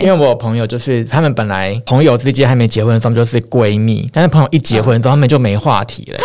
[0.00, 6.20] 因为我有朋友，就是他们本来朋友之间还没结婚的时候就是闺蜜，但是朋友一结婚之后，他们就没话题了。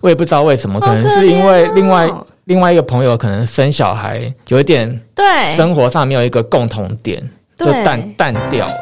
[0.00, 2.10] 我也不知道为什么，可能是因为另外
[2.46, 7.22] 另外一个朋友可能生小孩有一点对生活上没有一个共同点，
[7.58, 8.72] 就淡淡掉了。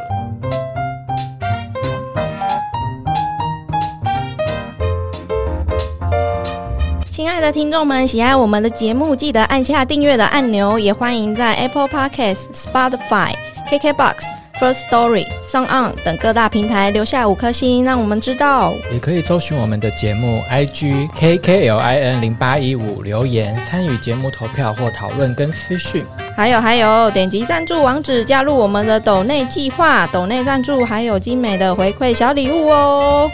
[7.10, 13.32] 亲爱的听众们，喜爱我们的节目，记得按下订阅的按钮，也欢迎在 Apple Podcast、Spotify、
[13.70, 14.14] KKBox、
[14.58, 18.74] First Story、Song On 等各大平台留下五颗星，让我们知道。
[18.92, 26.04] 也可以搜寻我们的节目 IG KKLIN 零八一五留言参与节目投票或讨论跟私讯。
[26.36, 33.30] 还有还有，点击赞助网址加入我们的抖内计划，抖内赞助还有精美的回馈小礼物哦。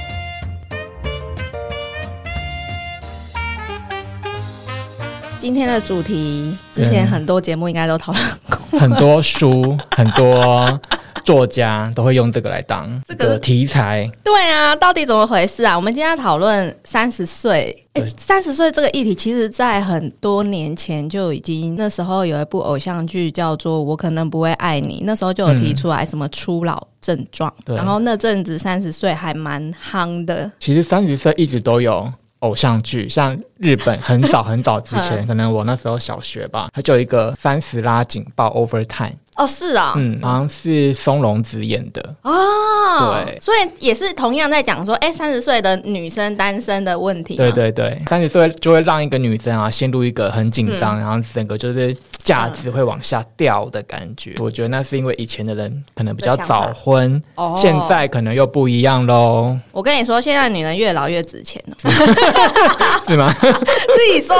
[5.44, 8.80] 今天的主题，之前很多节目应该都讨论过。
[8.80, 10.80] 很多书，很多
[11.22, 14.10] 作家都会用这个来当这个这个题材。
[14.24, 15.76] 对啊，到底怎么回事啊？
[15.76, 17.86] 我们今天要讨论三十岁。
[17.92, 30.50] 哎，三十岁这个议题，其实在很多年前就已经，那时候有一部偶像剧叫做《我可能不会爱你》，那时候就有提出来什么初老症状，对然后那阵子三十岁还蛮夯的。
[30.58, 32.10] 其实三十岁一直都有
[32.44, 42.14] 偶像剧，像日本很早很早之前， 可能我那时候小学吧，它就有一个三十拉警报 Overtime，哦，是啊、嗯，好像是松隆子演的。
[42.22, 47.36] 哦，对所以也是同样在讲说，哎，三十岁的女生单身的问题。
[47.36, 54.34] 对，对对，三十岁就会让一个女生啊陷入一个很紧张，然后整个就是价值会往下掉的感觉。
[54.38, 61.76] 我觉得那是因为以前的人可能比较早婚，哦现在可能又不一样喽，我跟你说，现在女人越老越值钱了。
[63.06, 63.30] 是吗？
[63.40, 64.34] 自己说，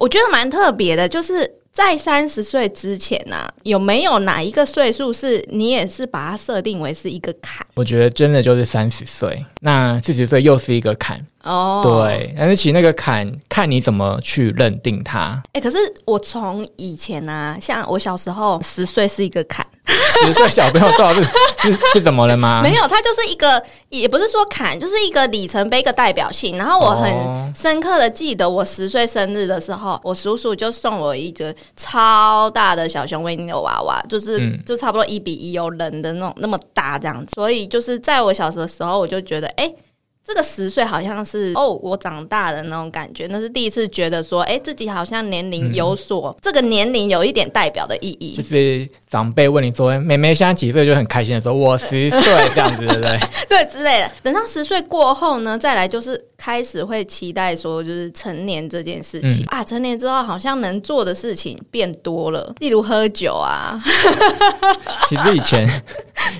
[0.00, 7.64] 我觉得蛮特别的，就是在三十岁之前呢、有没有哪一个岁数是你也是把它设定为是一个坎？
[7.74, 12.34] 我觉得真的就是三十岁，那四十岁又是一个坎，哦，对。
[12.38, 15.42] 但是其实那个坎，看你怎么去认定它。
[15.52, 19.66] 哎、可是我从以前啊，像我小时候十岁是一个坎，
[20.24, 22.60] 十岁小朋友到底是是是怎么了吗？
[22.64, 26.56] 没有，它就是一个，也不是说坎，就是一个里程碑，一个代表性。
[26.56, 37.32] 然后我哦很深刻的记得，我十岁生日的时候，我叔叔就送我一个超大的小熊维尼的娃娃，就是、嗯就差不多一比一有人的那种那么大这样子。
[37.34, 39.70] 所以就是在我小时的时候，我就觉得，哎、
[40.24, 48.42] 这个十岁好像是哦，我长大的那种感觉，那是第一次觉得说，哎、自己好像年龄有所、这个年龄有一点代表的意义就。
[48.42, 52.20] 是长辈问你说：“妹妹现在几岁？”就很开心的说：“我十岁。
[52.54, 53.20] ”这样子，对不对？
[53.48, 54.10] 对之类的。
[54.22, 63.82] 等到十岁过后呢，再来就是开始会期待说，就是成年这件事情、啊，成年之后好像能做的事情变多了，例如喝酒啊，
[65.08, 65.68] 其实以前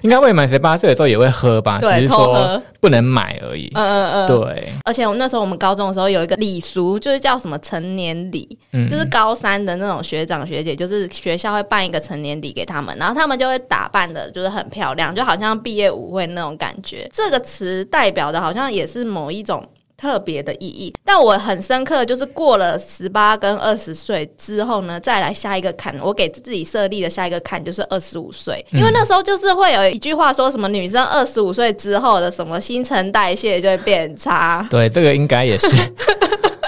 [0.03, 3.71] 应该未满十八岁的时候也会喝吧， 只是说不能买而已。
[3.75, 4.27] 嗯嗯嗯。
[4.27, 17.09] 对，而且我们那时候我们高中的时候有一个礼俗，就是叫什么成年礼，嗯就是高三的那种学长学姐，就是学校会办一个成年礼给他们，然后他们就会打扮的，就是很漂亮，就好像毕业舞会那种感觉。
[17.13, 19.65] 这个词代表的好像也是某一种。
[20.03, 35.69] 特别的意义，但我很深刻，就是过了十八跟二十岁之后呢，再来下一个坎，我给自己设立的下一个坎就是二十五岁，因为那时候就是会有一句话说什么女生二十五岁之后的什么新陈代谢就会变差， 对，这个应该也是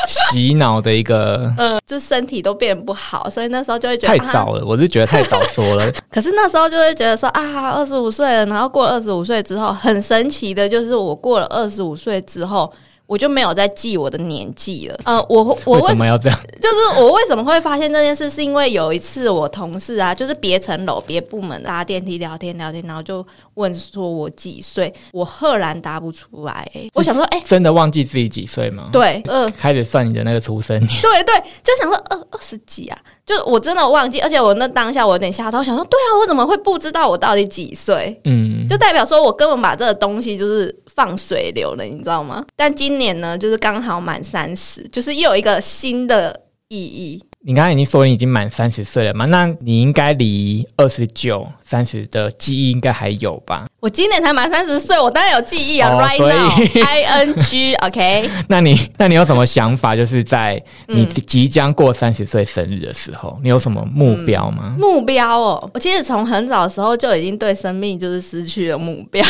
[0.06, 1.52] 洗脑的一个
[1.84, 5.90] 就身体都变不好，所以那时候就会觉得啊太早了， 我是觉得太早说了。
[6.08, 12.72] 可是那时候就会觉得说啊，二十五岁了，然后过了二十五岁之后，很神奇的就是我过了二十五岁之后。
[13.06, 14.98] 我就没有再记我的年纪了。
[15.04, 16.38] 呃，我我为为什么要这样？
[16.60, 31.02] 就是我为什么会发现这件事，是因为有一次我同事啊，就是别层楼别部门搭电梯聊天聊天，然后就问说我几岁，我赫然答不出来、欸我想说，哎、真的忘记自己几岁吗？，对，呃，开始算你的那个出生年。
[31.02, 38.18] 对对，就想说二二十几啊，就我真的忘记，而且我那当下我有点吓到，想说对啊，我怎么会不知道我到底几岁？
[38.24, 42.44] 嗯，就代表说我根本把这个东西就是放水流了，你知道吗？
[42.56, 47.22] 但今年呢，就是刚好满三十，就是又有一个新的意义。
[47.46, 49.26] 你刚才已经说你已经满三十岁了嘛？
[49.26, 53.66] 那你应该离二十九、三十的记忆应该还有吧？
[53.80, 59.94] 我今年才满三十岁，我当然有记忆啊、哦，right now I N G，OK， 那你那你有什么想法？
[59.94, 60.54] 就是在
[60.88, 64.74] 你嗯即将过三十岁生日的时候，你有什么目标吗？
[64.78, 69.22] 目标哦，我其实从很早的时候就已经对生命就是失去了目标，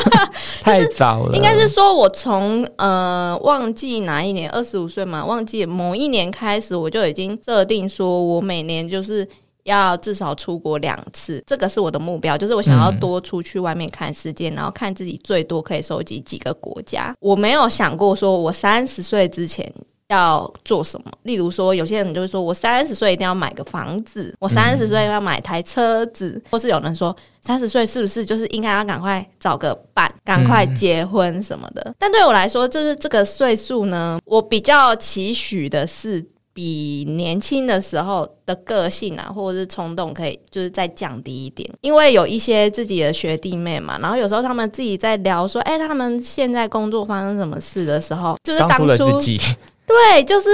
[0.60, 9.26] 太早了，应该是说我从呃忘记哪一年，二十五岁嘛，忘记某一年开始，我就已经设定说我每年就是。
[9.64, 17.16] 要至少出国两次，这个是我的目标，就是我想要多出去外面看世界，然后看自己最多可以收集几个国家。
[17.18, 19.72] 我没有想过说我三十岁之前。
[20.08, 21.10] 要做什么？
[21.22, 31.94] 例如说，有些人就会说，我三十岁一定要买个房子，我三十岁要买台车子，或是有人说，三十岁是不是就是应该要赶快找个伴，赶快结婚什么的？
[31.98, 36.24] 但对我来说，就是这个岁数呢，我比较期许的是
[36.54, 41.68] 比年轻的时候的个性啊，或者是冲动，可以就是再降低一点。
[41.82, 49.20] 因为有一些自己的学弟妹嘛，然后有时候他们自己在聊说，哎，他们现在工作发生什么事的时候，就是当初。
[49.86, 50.48] 对，就是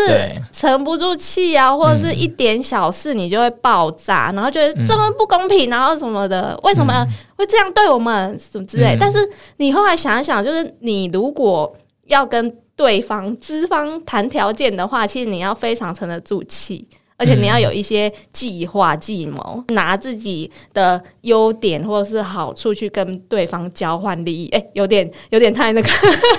[0.53, 7.07] 沉不住气啊，或者是一点小事你就会爆炸，然后觉得这么不公平，然后什么的，为什么
[7.37, 8.97] 会这样对我们什么之类？
[8.99, 9.19] 但是
[9.59, 11.73] 你后来想一想，就是你如果
[12.09, 16.89] 要跟对方资方谈条件的话，其实你要非常沉得住气。
[17.21, 25.89] 而且你要有一些计划计谋，拿自己的优点或者是好处去跟对方交换利益，哎，有点有点太那个，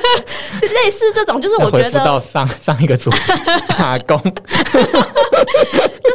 [0.60, 3.12] 类似这种，就是我觉得到上上一个组
[3.68, 4.32] 打工， 就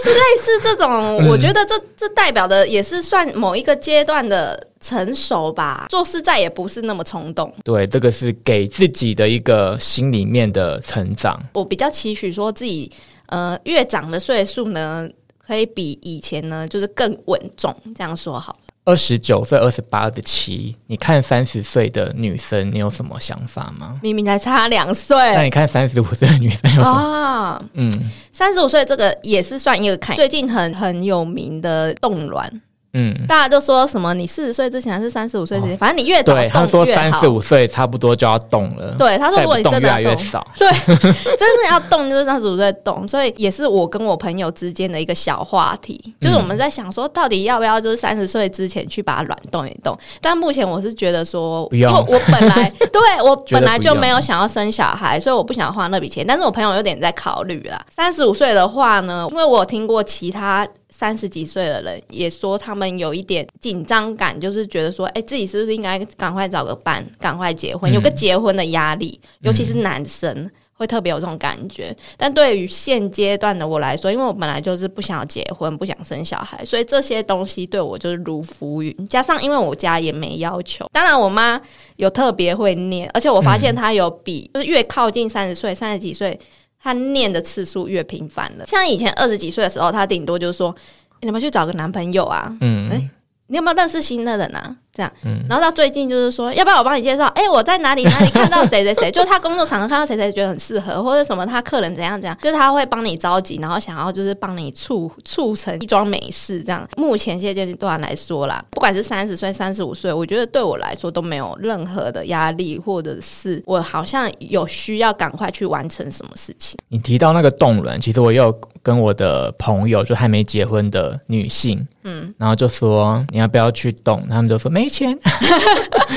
[0.00, 7.54] 是类似这种，我觉得这这代表的也是算某一个阶段的成熟吧，做事再也不是那么冲动。
[7.62, 11.40] 对，这个是给自己的一个心里面的成长。
[11.52, 12.90] 我比较期许说自己。
[13.28, 15.08] 呃，越长的岁数呢，
[15.38, 17.74] 可以比以前呢，就是更稳重。
[17.94, 18.58] 这样说好了。
[18.84, 23.98] 二十九岁、二十八、二十七，你看三十岁的女生，你有什么想法吗？
[24.00, 25.16] 明明才差两岁。
[25.34, 27.60] 那你看三十五岁的女生有什么？
[27.74, 27.92] 嗯，
[28.30, 30.14] 三十五岁这个也是算一个坎。
[30.14, 32.48] 最近很很有名的冻卵。
[32.98, 34.14] 嗯，大家都说什么？
[34.14, 35.76] 你四十岁之前还是三十五岁之前？
[35.76, 36.60] 反正你越早动越好。
[36.60, 38.94] 他说三十五岁差不多就要动了。
[38.98, 40.70] 对，他说如果你真的越少，对，
[41.36, 43.06] 真的要动就是三十五岁动。
[43.06, 49.94] 所以也是我跟我朋友之间的一个小话题，就是我们在想说，到底要不要就是三十岁之前去把它软动一动？
[50.22, 51.86] 但目前我是觉得说，因为。
[52.08, 56.24] 我本来 对我本来就没有想要生小孩，所以我不想花那笔钱。
[56.26, 57.84] 但是我朋友有点在考虑啦。
[57.94, 60.66] 三十五岁的话呢，因为我有听过其他。
[60.98, 71.94] 三十几岁的人也说，他们有一点紧张感，就是觉得说，哎，自己是不是应该赶快找个伴，赶快结婚，有个结婚的压力，尤其是男生会特别有这种感觉。
[72.16, 79.06] 但对于现阶段的我来说，因为我本来就是不想要结婚，不想生小孩，所以这些东西对我就是如浮云。
[79.06, 81.60] 加上因为我家也没要求，当然我妈
[81.96, 86.40] 有特别会念，而且我发现她有比就是越靠近三十岁、三十几岁。
[86.86, 90.72] 他念的次数越频繁了，像以前二十几岁的时候，他顶多就是说
[91.20, 93.10] ：“你们去找个男朋友啊。”嗯，哎，
[93.48, 94.76] 你有没有认识新的人啊？
[94.96, 95.12] 这样，
[95.48, 97.26] 然后到最近就是说，要不要我帮你介绍？
[97.34, 106.62] 哎，我在哪里哪里看到谁 谁谁，就是他工作场合看到谁谁觉得很适合，或者什么他客人怎样怎样，就是他会帮你着急，然后想要就是帮你促促成一桩美事。
[106.62, 116.78] 这样，目前现阶段来说啦，不管是三十岁、三十五岁，我觉得对我来说都没有任何的压力，或者是我好像有需要赶快去完成什么事情。
[116.88, 125.18] 你提到那个动轮，其实我也有跟我的朋友，就还没结婚的女性，嗯，然后就说你要不要去动，他们就说没钱。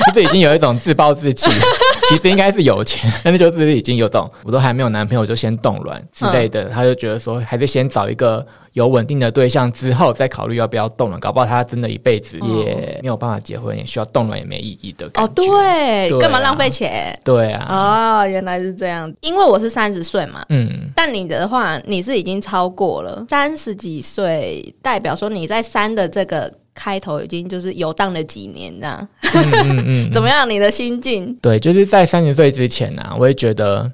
[0.06, 1.50] 就是已经有一种自暴自弃，
[2.08, 17.16] 其实应该是有钱， 但是就是已经有种，我都还没有男朋友就先动卵之类的，他就觉得说还是先找一个有稳定的对象之后再考虑要不要动卵，搞不好他真的一辈子也没有办法结婚，也需要动卵也没意义的哦，对，干嘛浪费钱？
[17.24, 23.24] 对啊，哦，原来是这样，因为我是三十岁嘛，嗯，但你的话你是已经超过了。
[23.28, 26.52] 三十几岁，代表说你在三的这个。
[26.82, 29.08] 开头已经就是游荡了几年，这样，
[30.10, 30.48] 怎么样？
[30.48, 31.36] 你的心境？
[31.42, 33.90] 对，就是在三十岁之前呢，我也觉得。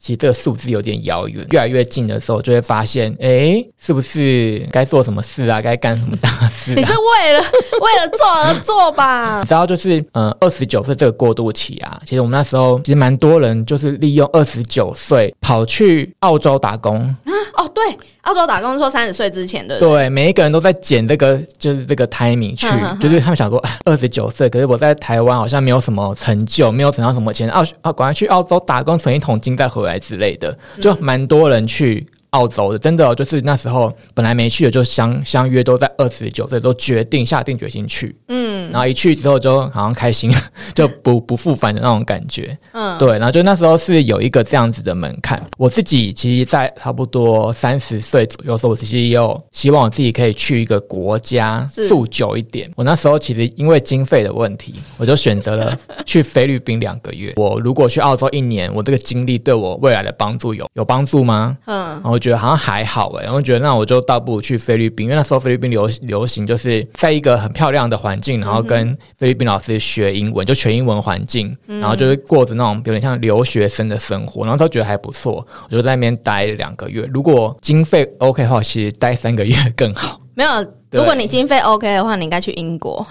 [0.00, 5.60] 其实这个数字有点遥远，越来越近的时候，就会发现，哎，是不是该做什么事啊？
[5.60, 6.72] 该干什么大事？
[6.78, 9.40] 你是为了为了做而做吧？
[9.42, 17.27] 你知道，就是嗯，二十九岁这个过渡期啊，其实我们那时候其实蛮多人就是利用二十九岁跑去澳洲打工啊。
[17.54, 17.84] 哦，对，
[18.22, 22.66] 澳洲打工说三十岁之前的，对，每一个人都在捡这个就是这个 timing 去，
[22.98, 29.98] 就是他们想说，二十九岁，可是我在台湾好像没有什么成就，没有存到什么钱，澳啊，赶快去澳洲打工存一桶金再回来。
[29.98, 32.06] 之类的，就蛮多人去。
[32.30, 40.30] 澳洲的真的就是那时候本来没去的，就相相约都在二十九岁都决定下定决心去，嗯，然后一去之后就好像开心，
[40.74, 45.42] 就不不复返的那种感觉，嗯，对，然后就那时候是有一个这样子的门槛。
[45.56, 52.70] 我自己其实，在差不多三十岁左右时候，我其实也有希望我自己可以去一个国家住久一点。
[52.76, 57.32] 我那时候其实因为经费的问题，我就选择了去菲律宾两个月。
[57.36, 61.56] 我如果去澳洲一年，我这个经历对我未来的帮助有有帮助吗？
[61.64, 62.17] 嗯，然后。
[62.18, 77.08] 我觉得好像还好哎，我觉得那我就倒不如去菲律宾，因为那时候菲律宾流流行就是在一个很漂亮的环境，然后跟菲律宾老师学英文，就全英文环境，然后就是过着那种有点像留学生的生活，然后都觉得还不错，我就在那边待两个月。
[77.14, 80.20] 如果经费 OK 的话，其实待三个月更好。
[80.34, 80.50] 没有，
[80.90, 83.06] 如果你经费 OK 的话，你应该去英国。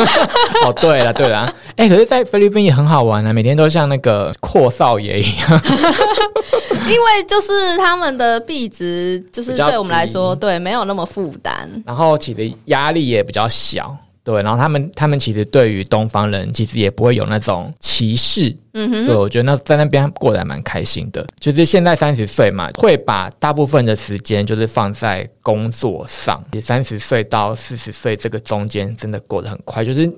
[0.64, 5.60] 哦，对了，对了，哎，可是，在菲律宾也很好玩啊，每天都像那个阔少爷一样。
[6.88, 13.94] 因为就是他们的币值，就是对我们来说，对没有那么负担，然后其实压力也比较小。
[14.28, 21.26] 对，然后他们他们其实对于东方人其实也不会有那种歧视，嗯哼，对我觉得那在那边过得还蛮开心的。
[21.40, 26.44] 就是现在三十岁嘛，会把大部分的时间就是放在工作上。
[26.52, 30.12] 也三十岁到四十岁这个中间真的过得很快，就是。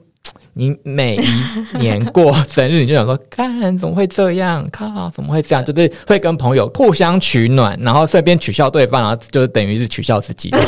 [0.55, 4.69] 你每一年过生日，你就想说，看怎么会这样？
[4.71, 5.65] 靠，怎么会这样？
[5.65, 10.51] 就是会跟朋友互相取暖，然后顺便取笑对方，然后就等于是取笑自己。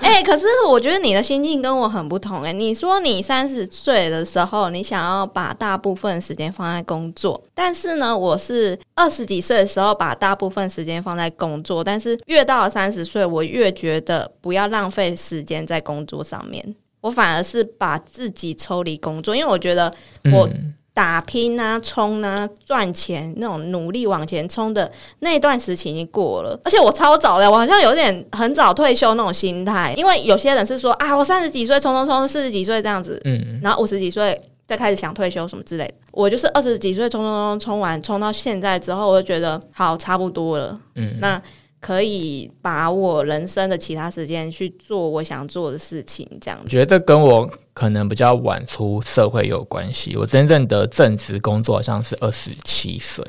[0.00, 2.42] 哎，可是我觉得你的心境跟我很不同。
[2.42, 16.76] 哎，你说你三十岁的时候，你想要把大部分时间放在工作，但是呢，我是二十几岁的时候把大部分时间放在工作，但是越到了三十岁，我越觉得不要浪费时间在工作上面。
[17.06, 19.92] 我反而是把自己抽离工作，因为我觉得
[20.32, 20.48] 我
[20.92, 29.94] 打拼啊、冲啊、赚钱那种努力往前冲的那段时期已经过了，而且我超早的，我好像有点很早退休那种心态。
[29.96, 35.94] 因为有些人是说啊，我三十几岁冲冲冲，四十几岁这样子，嗯，然后五十几岁再开始想退休什么之类的。
[36.10, 41.40] 我就是二十几岁冲冲冲冲完，冲到现在之后，我就觉得好差不多了，嗯，那。
[41.86, 46.58] 可以把我人生的其他时间去做我想做的事情，这样。
[46.64, 50.16] 我觉得跟我可能比较晚出社会有关系。
[50.16, 53.24] 我真正的正职工作好像是二十七岁，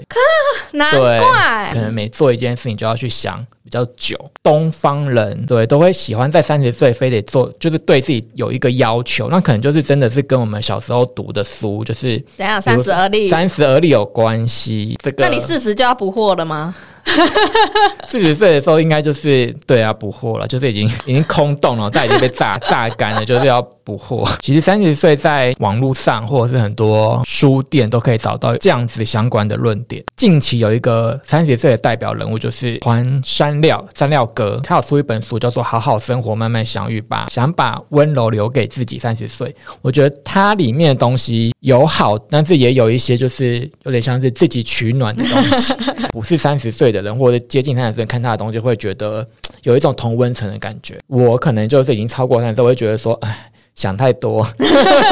[0.72, 1.70] 难怪。
[1.72, 4.18] 可能每做一件事情就要去想比较久。
[4.42, 9.30] 东方人对都会喜欢在三十岁非得做，就是对自己有一个要求。
[9.30, 14.98] 那可能就是真的是跟我们小时候读的书，就是怎样三十而立，三十而立有关系。
[15.04, 16.74] 这个，那你四十就要补货了吗？
[18.06, 24.28] 四十岁的时候，应该就是对啊，补货了，就是已经已经空洞了，但已经被榨榨干了，就是要补货。
[24.42, 30.04] 其实三十岁在网络上或者是很多书店都可以找到这样子相关的论点。
[30.18, 39.56] 近期有一个三十岁的代表人物，就是黄山料山料哥，他有出一本书叫做《好好生活，慢慢相遇吧》，想把温柔留给自己三十岁。
[39.82, 45.74] 我觉得它里面的东西有好，但是也有一些就是有点像是自己取暖的东西，
[46.12, 46.98] 不是三十岁的。
[46.98, 49.26] 人或者接近三十岁看他的东西，会觉得
[49.62, 50.98] 有一种同温层的感觉。
[51.06, 54.46] 我可能就是已经超过三十岁，我会觉得说，哎，想太多，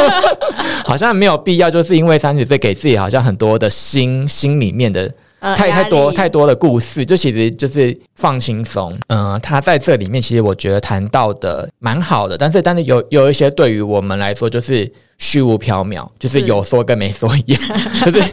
[0.83, 1.71] 好像没有必要。
[1.71, 8.93] 就是因为三十岁给自己好像很多的心心里面的太太多太多的故事，就其实就是放轻松。
[9.07, 17.61] 嗯，他在这里面其实我觉得谈到的蛮好的，但是但是有有一些对于我们来说就是虚无缥缈，就是有说跟没说一样，
[18.05, 18.23] 就是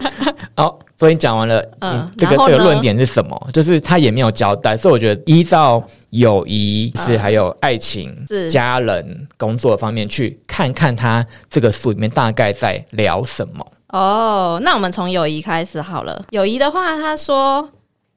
[0.57, 0.75] 哦。
[0.99, 3.49] 所以讲完了，嗯，这个这个论点是什么？
[3.53, 8.15] 就是他也没有交代，所以我觉得依照友谊是还有爱情、
[8.51, 13.67] 家人、工作方面去看看他这个书里面大概在聊什么。
[13.89, 16.23] 哦，那我们从友谊开始好了。
[16.31, 17.67] 友谊的话，他说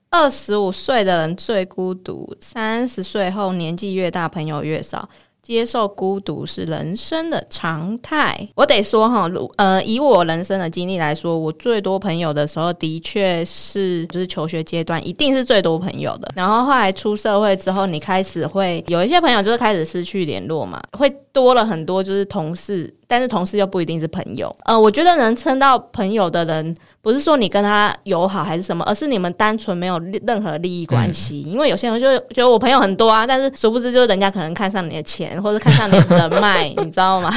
[0.09, 5.07] 二十五岁的人最孤独，三十岁后年纪越大，朋友越少。
[5.45, 8.35] 接受孤独是人生的常态。
[8.55, 16.31] 我得说哈，呃，以我人生的经历来说，我最多朋友的时候，的确是就是求学阶段，一定是最多朋友的。
[16.35, 24.55] 然后后来出社会之后，你开始会有一些朋友，就是开始失去联络嘛，会多了很多就是同事，但是同事又不一定是朋友。
[24.65, 26.75] 呃，我觉得能称到朋友的人。
[27.05, 31.39] 不是说你跟他友好还是什么，而是你们单纯没有任何利益关系。
[31.43, 37.31] 因为有些人就觉得我朋友很多啊，但是殊不知就是人家可能看上你的钱，或者看上你的人脉， 你知道吗？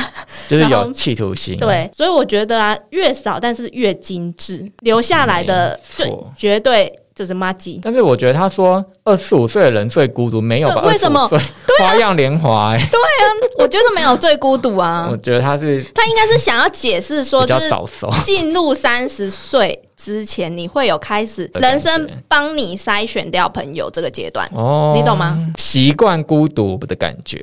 [0.49, 1.59] 就是有企图心。
[1.59, 7.81] 对，所以我觉得啊，越少但是越精致，留下来的就绝对就是妈鸡。
[7.83, 10.83] 但是我觉得他说二十五岁的人最孤独，没有吧？
[10.83, 11.29] 为什么？
[11.81, 12.77] 花样年华？
[12.77, 13.25] 对啊，
[13.59, 15.09] 我觉得没有最孤独啊。
[15.11, 17.71] 我觉得他是他应该是想要解释说，就是
[18.23, 25.39] 进入三十岁之前，你会有开始人生帮你筛选掉朋友这个阶段哦，你懂吗？
[25.57, 27.41] 习惯孤独的感觉，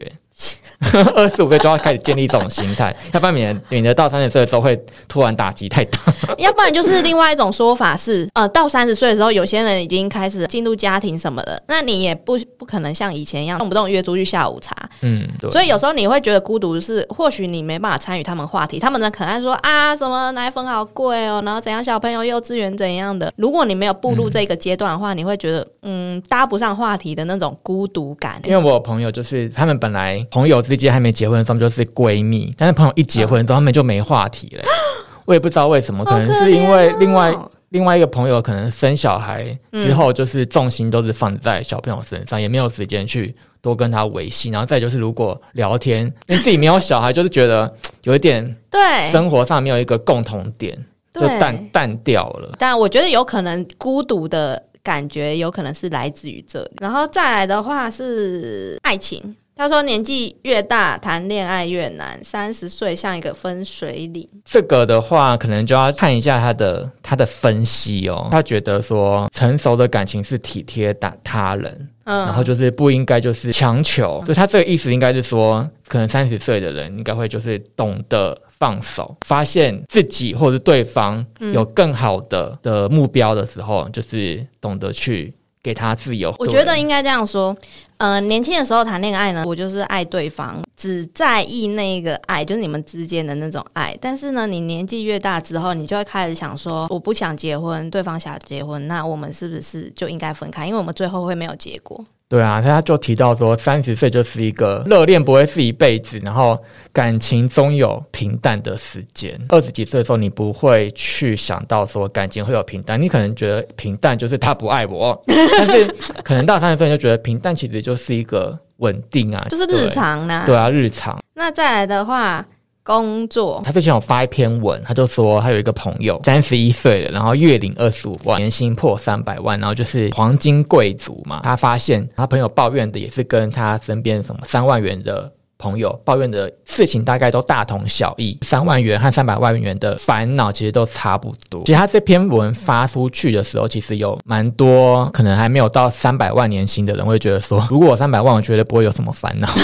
[1.16, 4.76] 二十五岁就要开始建立这种心态， 要不然免免得到三十岁的时候会
[5.08, 6.00] 突然打击太大。
[6.38, 14.76] 要不然就是另外一种说法是，呃，到三十岁的时候，有些人已经开始进入家庭什么的，那你也不不可能像以前一样动不动约出去下午茶。
[15.02, 15.50] 嗯，对。
[15.50, 23.32] 所以有时候你会觉得孤独，是或许你没办法参与他们话题，他们呢可能说啊，什么奶粉好贵哦，然后怎样小朋友幼稚园怎样的。
[23.36, 28.40] 如果你没有步入这个阶段的话，你会觉得嗯搭不上话题的那种孤独感。
[28.46, 34.64] 因为我有朋友就是他们本来朋友之间还没结婚的时候就是闺蜜，但是朋友一结婚之后他们就没话题了。
[35.26, 37.36] 我也不知道为什么，可能是因为另外
[37.70, 44.52] 另外一个朋友可能生小孩之后，就是重心都是放在小朋友身上，也没有时间去多跟他维系。
[44.52, 48.80] 然后再就是，如果聊天，因为自己没有小孩，就是觉得 有一点对
[49.12, 50.78] 生活上没有一个共同点，
[51.14, 52.52] 就淡淡掉了。
[52.60, 56.72] 但我觉得有可能孤独的感觉，有可能是来自于这里。
[56.80, 59.36] 然后再来的话是爱情。
[59.58, 62.22] 他说：“年纪越大，谈恋爱越难。
[62.22, 64.28] 三十岁像一个分水岭。
[64.44, 68.28] 这个的话，可能就要看一下他的他的分析哦。
[68.30, 74.22] 他觉得说，成熟的感情是体贴打他人，嗯，然后就是不应该就是强求。
[74.26, 85.34] 所以他这个意思应该是说，可能三十岁的人应该会就是懂得放手，发现自己或者对方有更好的的目标的时候，就是懂得去。”
[85.66, 87.58] 给他自由，我觉得应该这样说。
[87.98, 93.98] 呃，年轻的时候谈恋爱呢，我就是爱对方，只在意那个爱，就是你们之间的那种爱。
[94.00, 100.68] 但是呢，你年纪越大之后，你就会开始想说，我不想结婚，对方想结婚，那我们是不是就应该分开？
[100.68, 102.06] 因为我们最后会没有结果。
[102.28, 106.58] 对啊，他就提到说，三十岁就是一个热恋不会是一辈子，然后
[106.92, 109.40] 感情总有平淡的时间。
[109.50, 115.86] 二十几岁的时候，你不会去想到说感情会有平淡，你可能觉得平淡就是他不爱我， 但是
[116.24, 120.44] 可能到三十岁就觉得平淡其实就是一个稳定啊，就是日常呢。
[120.48, 121.18] 对啊，日常。
[121.36, 122.44] 那再来的话。
[122.86, 131.42] 工作，他之前有发一篇文，他就说他有一个朋友三十一岁了，然后月领二十五万，年薪破三百万，然后就是黄金贵族嘛。
[131.44, 141.64] 他发现他朋友抱怨的也是跟他身边什么三万元的朋友抱怨的事情大概都大同小异，三万元和三百万元的烦恼其实都差不多。
[141.66, 149.48] 其实他这篇文发出去的时候，其实有蛮多可能还没有到三百万年薪的人会觉得说， 如果我三百万，我觉得不会有什么烦恼。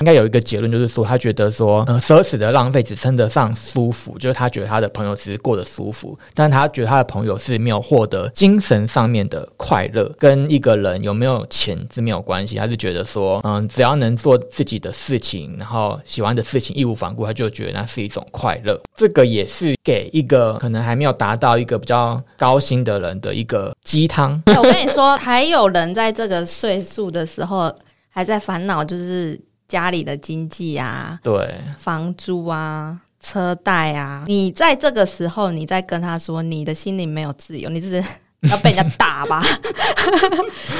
[0.00, 12.56] 应该有一个结论，就是说他觉得说，呃，奢侈的浪费只称得上舒服，就是他觉得他的朋友其实过得舒服，但他觉得他的朋友是没有获得精神上面的快乐，跟一个人有没有钱是没有关系。
[12.56, 18.80] 他是觉得说，嗯，只要能做自己的事情，然后喜欢的事情义无反顾，他就觉得那是一种快乐。
[18.96, 24.42] 这个也是给一个可能还没有达到一个比较高薪的人的一个鸡汤。
[24.56, 27.74] 我跟你说，还有人在这个岁数的时候
[28.08, 29.40] 还在烦恼，就是。
[29.68, 38.04] 家里的经济啊，对，房租啊，车贷啊，你在这个时候，你在跟他说，你的心里没有自由，你是。
[38.50, 39.40] 要被人家打吧？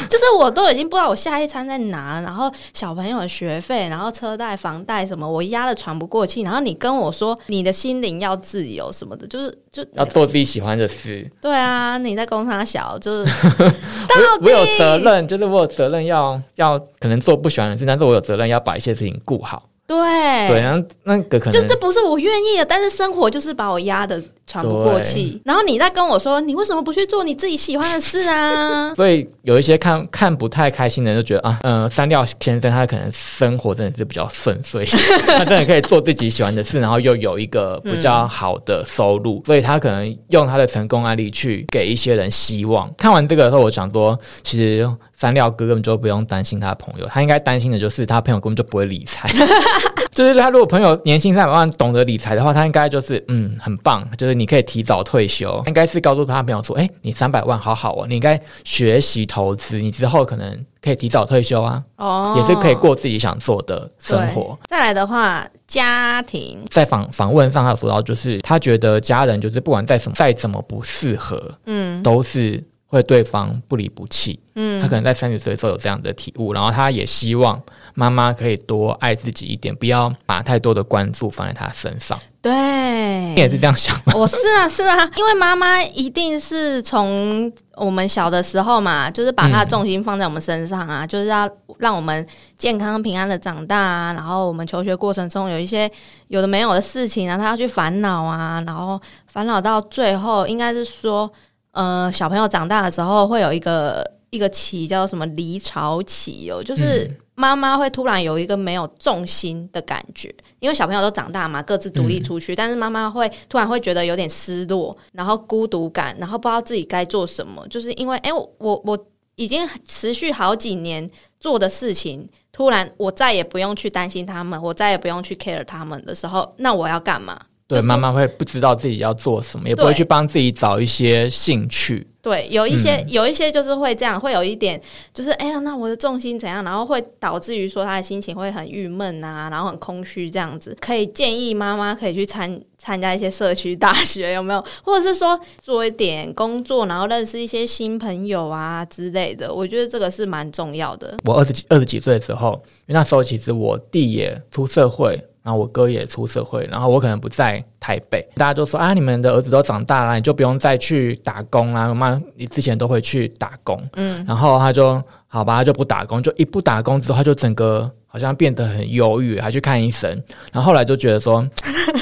[0.09, 6.43] 就是我都已经不知道我下一餐在哪，然后小朋友的学费，然后车贷、房贷什么，我压的喘不过气。
[6.43, 11.29] 然后你跟我说你的心灵要自由什么的，就是就要做自己喜欢的事。
[11.41, 13.33] 对啊，你在工厂小，就是，
[14.43, 19.63] 我有责任，就是我有责任要要可能做不喜欢的事，但是我有责任要把一些事情顾好。
[19.93, 25.41] 对对，然后那个可能就这不是我愿意的，但是生活就是把我压的喘不过气。
[25.45, 28.95] 然后你在跟我说，你为什么不去做你自己喜欢的事啊？
[28.97, 34.85] 所以有一些看看不太开心的人就觉得啊，嗯，三料先生他可能生活真的是比较顺遂，
[35.27, 42.93] 他真的可以做自己喜欢的事，然后又有一个比较好的收入，所以他可能用他的成功案例去给一些人希望。
[42.97, 44.89] 看完这个的时候，我想说，其实。
[45.23, 49.31] 三料哥根本就不用担心他的朋友，他应该担心的就是他朋友根本就不会理财。
[50.11, 55.63] 就是他如果朋友年薪三百万懂得理财的话，他应该就是嗯很棒，就是你可以提早退休。
[55.69, 64.59] 应该是告诉他朋友说，哎，你三百万好好哦，你应该学习投资，你之后可能可以提早退休啊，哦，也是可以过自己想做的生活。
[64.69, 72.63] 再来的话，家庭在访访问上他说到，就是他觉得家人就是不管再什么再怎么不适合，嗯，都是。
[72.93, 77.59] 会对方不离不弃，嗯，他可能在三十岁的时候有这样的体悟，然后他也希望
[77.95, 82.21] 妈妈可以多爱自己一点，不要把太多的关注放在他身上。
[82.43, 84.13] 对，你也是这样想吗？
[84.15, 92.27] 我是啊，是啊，因为妈妈一定是从我们小的时候嘛，就是把她的重心放在我们身上啊，就是要让我们
[92.59, 94.13] 健康平安的长大啊。
[94.13, 95.91] 然后我们求学过程中有一些
[96.29, 101.33] 有的没有的事情啊，他要去烦恼啊，然后烦恼到最后，应该是说。
[101.73, 107.11] 呃，小朋友长大的时候会有一个一个期叫什么离巢期哦，就是。
[107.35, 119.07] 妈妈会突然有一个没有重心的感觉，因为小朋友都长大嘛，各自独立出去，但是妈妈会突然会觉得有点失落，然后孤独感，然后不知道自己该做什么，就是因为哎，我我
[119.37, 127.41] 已经持续好几年做的事情，突然我再也不用去担心他们，我再也不用去 care 他们的时候，那我要干嘛？
[127.81, 132.07] 对，妈妈会不知道自己要做什么，也不会去帮自己找一些兴趣。
[132.21, 134.81] 对，有一些有一些就是会这样，会有一点
[135.13, 136.63] 就是哎呀，那我的重心怎样？
[136.63, 140.77] 然后会导致于说他的心情会很郁闷啊，然后很空虚这样子。
[140.81, 144.65] 可以建议妈妈可以去参 参加一些社区大学，有没有？
[144.85, 149.53] 或者是说做一点工作，然后认识一些新朋友啊之类的。
[149.53, 151.17] 我觉得这个是蛮重要的。
[151.25, 152.53] 我二十几二十几岁的时候，
[152.87, 155.21] 因为那时候其实我弟也出社会。
[155.43, 161.93] 然后我哥也出社会，然后我可能不在台北，大家都说啊，你们的儿子都长大了，你就不用再去打工啦。
[161.93, 170.11] 妈，你之前都会去打工，嗯，然后他就好吧，他就不打工，就一不打工之后，他就整个好像变得很忧郁，还去看医生。
[170.53, 171.45] 然后后来就觉得说，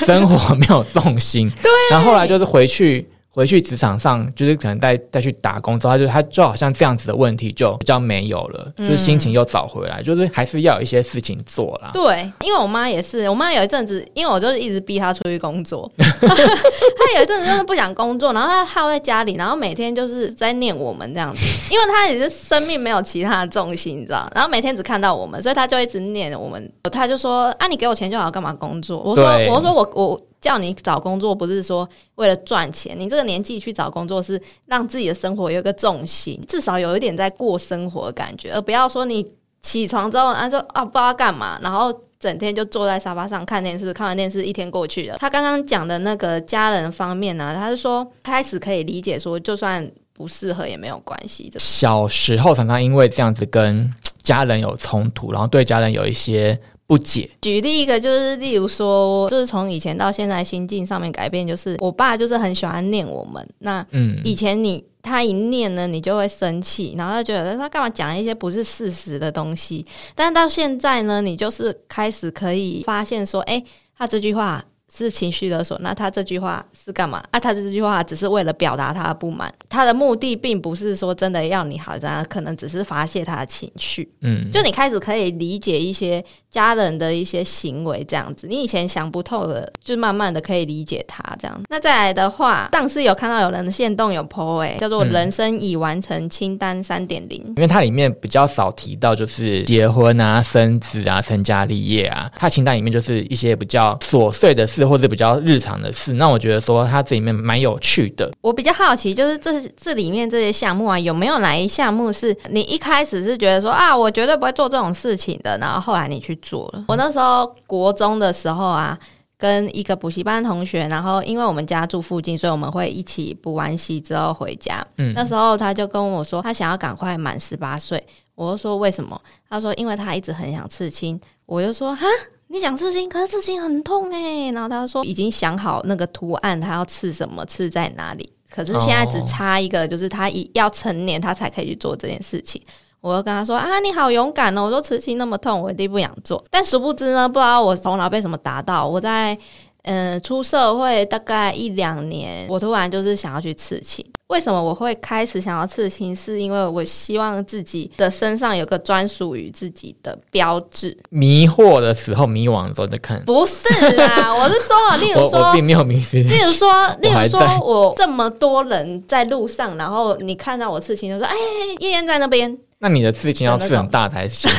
[0.06, 1.70] 生活没有重心，对。
[1.90, 3.08] 然后后来就是回去。
[3.32, 11.92] 回去职场上，就是可能再再去打工之后，他就他就好像这样子的问题就比较没有了，就是心情又找回来，就是还是要有一些事情做啦。
[11.94, 21.40] 对，因为我妈也是，我妈有一阵子，因为我就是一直逼她出去工作， 她有一阵子就是不想工作，然后她耗在家里，然后每天就是在念我们这样子，
[21.72, 28.98] 因为她也是生命没有其他的重心，你知道，然后每天只看到我们，所以她就一直念我们，她就说啊，你给我钱就好，干嘛工作？
[28.98, 30.20] 我说，我说我我。
[30.40, 39.26] 叫你找工作不是说为了赚钱，你这个年纪去找工作是让自己的生活有一个重心，至少有一点在过生活的感觉，而不要说你
[39.60, 45.18] 起床之后啊就啊不知道干嘛，然后整天就坐在沙发上看电视，看完电视一天过去了。
[45.18, 51.52] 他刚刚讲的那个家人方面呢，他是说开始可以理解说，就算不适合也没有关系。
[51.58, 56.58] 小时候常常因为这样子跟家人有冲突，然后对家人有一些。
[56.90, 57.30] 不解。
[57.40, 63.48] 举例一个，就是例如说，就是从以前到现在心境上面改变，就是我爸就是很喜欢念我们。
[63.60, 69.86] 那嗯，以前你他一念呢，你就会生气，然后他觉得他干嘛讲一些不是事实的东西。
[70.16, 73.62] 但到现在呢，你就是开始可以发现说，哎，
[73.96, 74.64] 他这句话。
[74.92, 77.22] 是情绪勒索，那他这句话是干嘛？
[77.30, 84.10] 啊，他这句话只是为了表达他的不满，他的目的并不是说真的要你好，然后可能只是发泄他的情绪。
[84.22, 91.62] 嗯，就你开始可以理解一些家人的一些行为，这样子，你以前想不透的，就慢慢的可以理解他这样。
[91.70, 104.90] 那再来的话，上次有看到有人的线动有 po 哎，叫做人生已完成清单三点零，因为它里面比较少提到就是结婚啊、生子啊、成家立业啊，它清单里面就是一些比较琐碎的事。
[104.90, 108.28] 或者比较日常的事，那我觉得说它这里面蛮有趣的。
[108.40, 116.84] 我比较好奇，就是这这里面这些项目啊，有没有哪一项目是你一开始是觉得说啊，我绝对不会做这种事情的，然后后来你去做了。
[116.88, 118.98] 我那时候国中的时候啊，
[119.38, 124.86] 跟一个补习班同学，然后因为我们家住附近，所以我们会一起补完习之后回家。
[124.96, 128.04] 嗯，那时候他就跟我说，他想要赶快满十八岁。
[128.34, 129.20] 我就说为什么？
[129.48, 131.20] 他说因为他一直很想刺青。
[131.46, 132.06] 我就说哈。
[132.52, 134.50] 你想刺青，可是刺青很痛哎。
[134.50, 138.28] 然后他说已经想好那个图案，他要刺什么，刺在哪里。
[138.50, 142.60] 可是现在只差一个，就是他一要成年，他才可以去做这件事情。
[143.00, 144.64] 我就跟他说啊，你好勇敢哦！
[144.64, 146.42] 我说刺青那么痛，我一定不想做。
[146.50, 149.36] 但殊不知呢，不知道我头脑被什么打到，我在。
[149.84, 154.04] 嗯，出社会大概一两年，我突然就是想要去刺青。
[154.26, 156.14] 为什么我会开始想要刺青？
[156.14, 160.94] 是因为我希望自己的身上有个专属于自己的标志。
[161.08, 163.24] 迷惑的时候，迷惘的时候就看。
[163.24, 166.22] 不是啦，我是说，例如说，并没有迷失。
[166.24, 171.34] 例如说，例如说我这么多人在路上，然后你看到我刺青，就说：“哎，
[171.78, 174.50] 燕燕在那边。”那你的刺青要刺很大才行。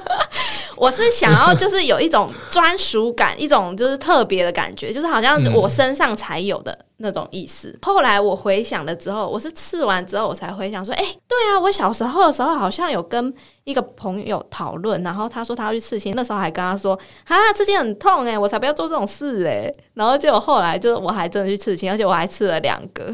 [0.74, 6.86] 我是想要，就是有一种专属感，一种就是特别的感觉，就是好像我身上才有的。
[6.98, 7.76] 那种意思。
[7.82, 13.32] 后来我回想了之后，我是刺完之后我才回想说，哎，对啊，我小时候的时候好像有跟
[13.64, 19.72] 一个朋友讨论，然后他说他要去刺青，那时候还跟他说，啊，刺青很痛哎，我才不要做这种事哎。
[19.94, 23.12] 然后结果后来就是我还真的去刺青，而且我还刺了两个。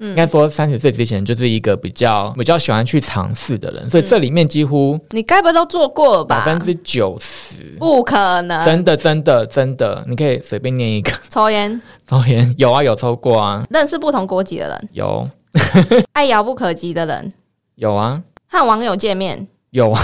[0.00, 6.44] 应该说三十岁之前就是一个比较比较喜欢去尝试的人，所以这里面几乎你该不都做过了吧？
[6.44, 11.80] 百分之九十不可能，真的真的真的，你可以随便念一个抽烟。
[12.08, 13.64] 抽烟 有啊，有抽过啊。
[13.70, 15.28] 认识不同国籍的人有，
[16.14, 17.30] 爱遥不可及的人
[17.76, 18.22] 有啊。
[18.50, 20.00] 和网友见面有啊。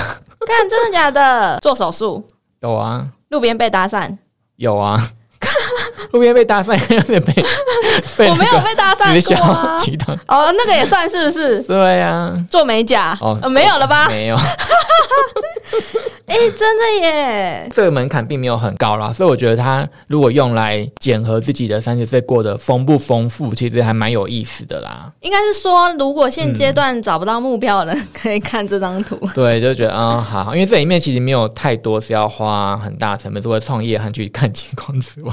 [0.46, 1.58] 看真的假的？
[1.62, 2.22] 做手术
[2.60, 3.08] 有啊。
[3.30, 4.16] 路边被搭讪
[4.56, 5.10] 有啊。
[6.12, 7.34] 路边被搭讪有点被，
[8.30, 9.34] 我没有被搭直销。
[9.78, 10.16] 集团。
[10.28, 13.16] 哦，那个也算是不是对呀、做美甲？
[13.20, 14.08] 哦没有了吧？
[14.08, 14.36] 没有，
[16.26, 17.70] 哎、真的耶！
[17.72, 25.12] 这个门槛并没有很高啦，所以我觉得它如果用来检核自己的三十岁过得丰不丰富，其实还蛮有意思的啦。
[25.20, 29.16] 应该是说，如果现阶段找不到目标的人，可以看这张图。
[29.34, 35.32] 对，就觉得嗯好，因为这里面其实没有太多是要花很大成本，除了创业和去看情况之外，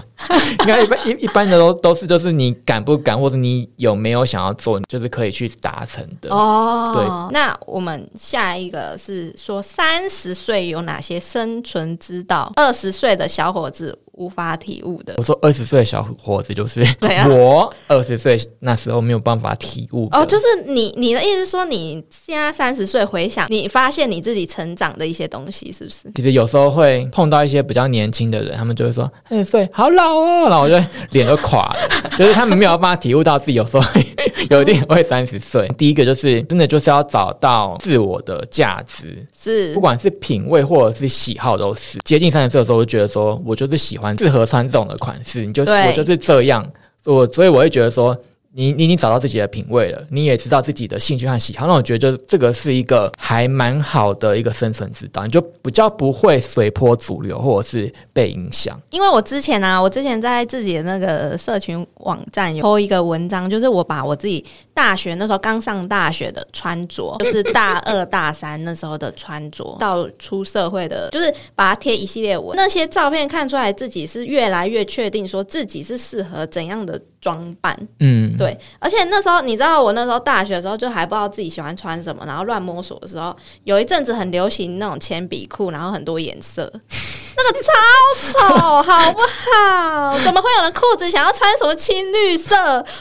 [0.60, 6.30] 应该一般一一般的都都是就是你敢不敢，或者你有没有想要做，就是可以去达成的。
[6.30, 12.52] 哦，对那我们下一个是说三十岁有哪些生存之道？
[12.56, 26.12] 二十岁的小伙子无法体悟的我说二十岁的小伙子就是对啊 我二十岁那时候没有办法体悟哦，就是你你的意思说，你现在三十岁回想，你发现你自己成长的一些东西，是不是？
[26.16, 30.76] 其实有时候会碰到一些比较年轻的人，他们就会说：“二十岁好老哦。”然后我就
[31.12, 31.76] 脸都垮了，
[32.18, 34.06] 就是他们没有办法体悟到自己有时候会
[34.50, 35.68] 有一点会三十岁。
[35.78, 42.00] 第一个就是真的就是要找到自我的价值，是不管是品味或者是喜好都是。
[42.04, 46.68] 接近三十岁的时候，我就觉得说我就是喜欢适合穿这种的款式，你就对我就是这样，
[47.06, 48.18] 我所以我会觉得说。
[48.54, 58.78] 你你已经找到自己的品味了，你也知道自己的兴趣和喜好，那我觉得就这个是一个还蛮好的一个生存之道，你就比较不会随波逐流或者是被影响。
[58.90, 72.54] 因为我之前啊，我之前在自己的那个社群网站有 po 一个文章，就是我把我自己大学那时候刚上大学的穿着，就是大二大三那时候的穿着，到出社会的，就是把它贴一系列文。
[72.58, 77.78] 那些照片看出来自己是越来越确定，说自己是适合怎样的装扮。
[78.00, 86.64] 嗯，对，而且那时候你知道，我那时候大学的时候就还不知道自己喜欢穿什么，然后乱摸索的时候，有一阵子很流行那种铅笔裤，然后很多颜色，
[87.38, 90.20] 那个超丑，好不好？
[90.20, 92.56] 怎么会有人裤子想要穿什么青绿色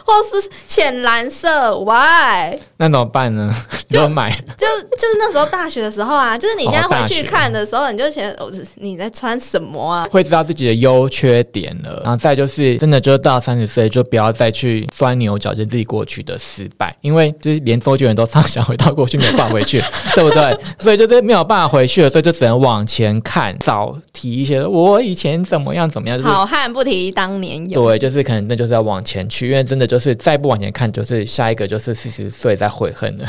[0.05, 2.59] 或是浅蓝色？Why？
[2.77, 3.53] 那怎么办呢？
[3.89, 10.07] 就买就就是那时候大学的时候啊，就是你现在回去看的时候，你就觉得哦，你在穿什么啊？
[10.13, 19.81] 会知道自己的优缺点了，然后再就是真的就到三十岁就不要再去钻牛角尖自己过去的失败，因为就是连周杰伦都唱想回到过去没有办法回去，
[20.15, 20.59] 对不对？
[20.81, 27.87] 所以就是没有办法回去了，所以就只能往前看，找提一些我以前怎么样怎么样，就是好汉不提当年勇。
[27.87, 33.25] 对，就是可能那就是要往前去，因为真的就是再不往前看，就是下一个就是四十岁再悔恨了。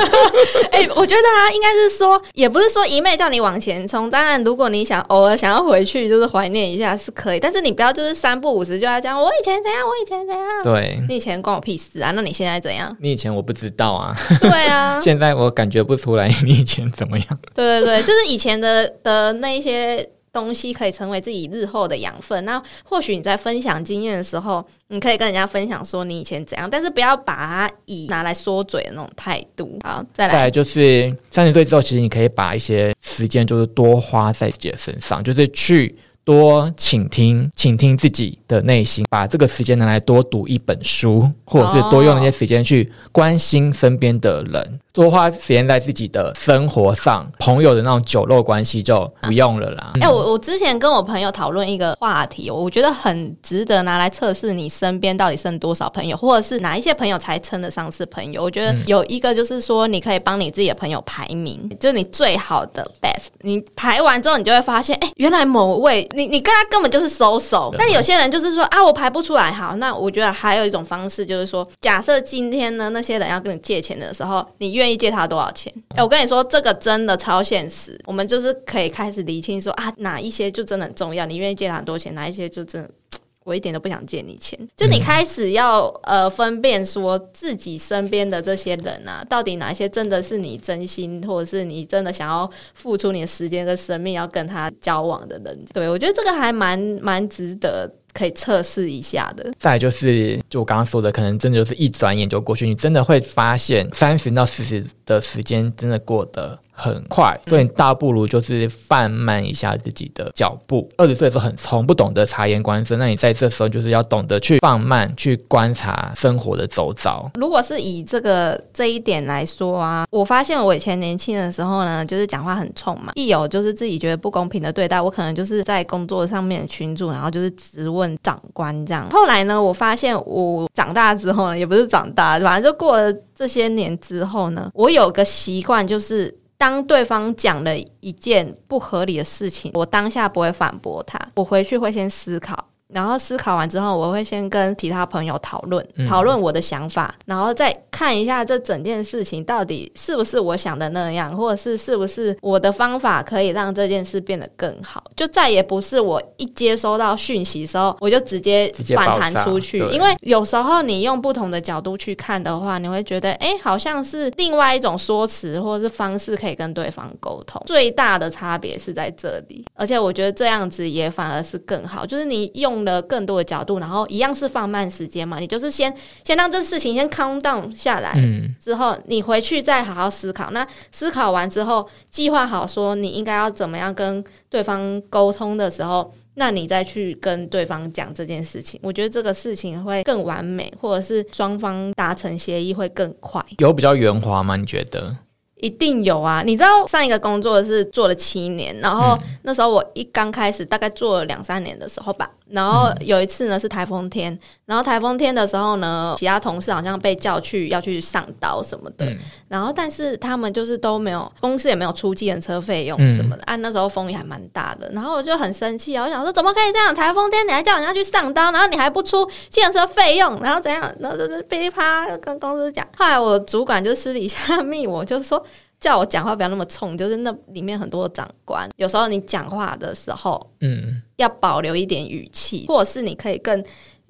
[0.72, 4.10] 哎、我觉得啊，应该是说，也不是说一昧叫你往前冲。
[4.10, 10.44] 当然，如果你想偶尔想要回去，就是怀念一下是可以，但是你不要就是三不五时就要讲我以前怎样，我以前怎样。
[10.62, 12.12] 对你以前关我屁事啊？
[12.14, 12.94] 那你现在怎样？
[13.00, 17.26] 你以前我不知道啊，对啊， 现在我感觉不出来你以前怎么样。
[17.54, 22.44] 对对对，就是以前的的那一些东西可以成为自己日后的养分。
[22.44, 29.78] 那或许你在分享经验的时候，你可以跟人家分享说你以前怎样，但是不要把它以拿来说嘴的那种态度。
[29.82, 35.96] 好，再来再来就是三十岁之后，其实你可以把一些时间就是多花在自己的身上，就是去。
[36.26, 47.30] 多倾听，倾听自己的内心，把这个时间拿来多读一本书，或者是多用那些时间去关心身边的人，多花时间在自己的生活上。
[47.38, 49.92] 朋友的那种酒肉关系就不用了啦。
[50.00, 58.42] 哎、我我之前跟我朋友讨论一个话题，我觉得很值得拿来测试你身边到底剩多少朋友，或者是哪一些朋友才称得上是朋友。
[58.42, 63.26] 我觉得有一个就是说，你可以帮你自己的朋友排名，就是你最好的 best。
[63.42, 67.74] 你排完之后，你就会发现，哎、原来某位你你跟他根本就是收手。
[67.78, 69.52] 但有些人就是说啊，我排不出来。
[69.52, 75.72] 好，那我觉得还有一种方式就是说，假设今天呢，那些人要跟你借钱的时候，你愿意借他多少钱？
[75.88, 77.98] 哎、我跟你说，这个真的超现实。
[78.06, 82.90] 我们就是可以开始理清说啊，哪一些就真的很重要，你愿意借他很多钱，哪一些就真的。
[83.46, 95.64] 我一点都不想借你钱，就你开始要呃分辨说自己身边的这些人啊，到底哪一些真的是你真心，或者是你真的想要付出你的时间跟生命要跟他交往的人。
[95.72, 99.52] 对我觉得这个还蛮蛮值得可以测试一下的。
[99.58, 110.88] 再就是，就我刚刚说的，可能真的就是一转眼就过去，你真的会发现三十到四十的时间真的过得很快，所以你倒不如就是放慢一下自己的脚步。
[110.96, 117.30] 二十岁的时候很冲，不懂得察言观色，那你在这时候就是要懂得去放慢，去观察生活的周遭。
[117.34, 129.08] 如果是以这个这一点来说啊，我发现我以前年轻的时候呢，就是讲话很冲嘛，一有就是自己觉得不公平的对待，我可能就是在工作上面的群主，然后就是直问长官这样。
[129.10, 136.36] 后来呢，我发现我长大之后呢，也不是长大，反正就过了这些年之后呢，我有个习惯就是。
[136.58, 142.68] 当对方讲了一件不合理的事情，我当下不会反驳他，我回去会先思考。
[142.92, 155.02] 然后思考完之后，我会先跟其他朋友讨论，嗯讨论我的想法，然后再看一下这整件事情到底是不是我想的那样，或者是是不是我的方法可以让这件事变得更好。
[155.16, 167.60] 就再也不是我一接收到讯息时候，我就直接反弹出去，因为有时候你用不同的角度去看的话，你会觉得，哎、好像是另外一种说辞或者是方式可以跟对方沟通。
[167.66, 175.92] 最大的差别是在这里，而且我觉得这样子也反而是更好，就是你用了更多的角度，然后一样是放慢时间嘛，你就是先
[176.24, 178.12] 先让这事情先 calm down 下来。
[178.16, 180.50] 嗯，之后，你回去再好好思考。
[180.50, 188.78] 那思考完之后，计划好说你应该要怎么样跟对方沟通的时候，那你再去跟对方讲这件事情。
[188.82, 193.44] 我觉得这个事情会更完美，或者是双方达成协议会更快。
[193.58, 194.56] 有比较圆滑吗？
[194.56, 195.16] 你觉得？
[195.56, 196.42] 一定有啊！
[196.44, 216.94] 你知道上一个工作是做了七年，然后那时候我一刚开始大概做了两三年的时候吧，然后有一次呢是台风天，然后台风天的时候呢，其他同事好像被叫去要去上刀什么的，嗯然后但是他们就是都没有，公司也没有出计程车费用什么的，按、那时候风雨还蛮大的，然后我就很生气啊，我想说怎么可以这样？
[216.94, 220.92] 台风天你还叫人家去上刀，然后你还不出计程车费用，然后怎样？
[221.00, 222.86] 然后就是噼里啪啦跟公司讲。
[222.98, 225.42] 后来我主管就私底下 密我，就是说
[225.78, 233.62] 叫我讲话不要那么冲，就是那里面很多长官，有时候你讲话的时候嗯，要保留一点语气，或者是你可以更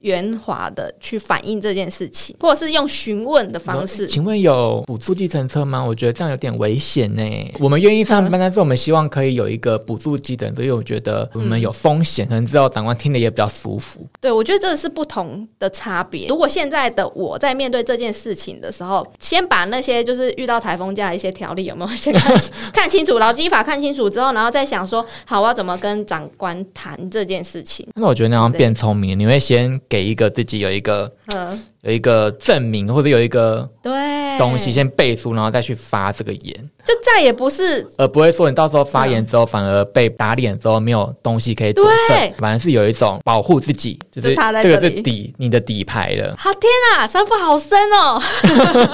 [0.07, 4.07] 圆滑的去反映这件事情，或者是用询问的方式。
[4.07, 5.85] 请问有补助计程车吗？
[5.85, 7.23] 我觉得这样有点危险呢。
[7.59, 14.07] 我们愿意上班，但是我们希望可以有一个补助计程车，因为我觉得我们有风险，可能之后长官听的也比较舒服。
[14.21, 16.29] 对，我觉得这个是不同的差别。
[16.29, 27.87] 如果现在的我在面对这件事情的时候，先把那些就是遇到台风假的一些条例有没有先看清 看清楚，劳基法看清楚之后，然后再想说，好，我要怎么跟长官谈这件事情。
[27.95, 33.93] 那我觉得那样变聪明，你会先给一个自己有一个嗯，有一个证明，或者有一个对，
[34.39, 46.35] 东西先背书，然后再去发这个言，就再也不是而不会说你到时候发言之后反而被打脸之后没有东西可以佐对证，反而是有一种保护自己，就是这个是底你的底牌了。
[46.37, 48.23] 好天啊，山坡好深哦，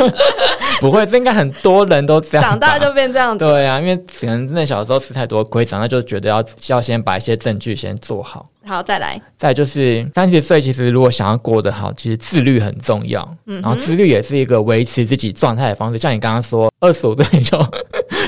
[0.80, 2.42] 不会，这应该很多人都这样。
[2.42, 3.44] 长大就变这样子。
[3.44, 8.48] 对啊，因为可能真的小时候吃太多亏，长大就觉得要要先把一些证据先做好。
[8.64, 13.36] 好，再来，再就是三十岁，其实如果想要过得好，其实自律很重要。
[13.46, 15.98] 嗯然后自律也是一个维持自己状态的方式。
[15.98, 17.58] 像你刚刚说，二十五岁就